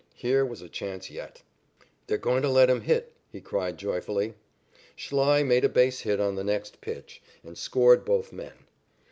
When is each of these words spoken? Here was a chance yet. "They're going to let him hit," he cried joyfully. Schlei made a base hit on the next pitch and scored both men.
Here 0.15 0.43
was 0.43 0.63
a 0.63 0.67
chance 0.67 1.11
yet. 1.11 1.43
"They're 2.07 2.17
going 2.17 2.41
to 2.41 2.49
let 2.49 2.71
him 2.71 2.81
hit," 2.81 3.13
he 3.31 3.39
cried 3.39 3.77
joyfully. 3.77 4.33
Schlei 4.95 5.43
made 5.45 5.63
a 5.63 5.69
base 5.69 5.99
hit 5.99 6.19
on 6.19 6.33
the 6.33 6.43
next 6.43 6.81
pitch 6.81 7.21
and 7.43 7.55
scored 7.55 8.03
both 8.03 8.33
men. 8.33 8.53